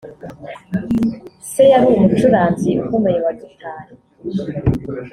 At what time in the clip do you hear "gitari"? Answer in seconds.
3.39-3.93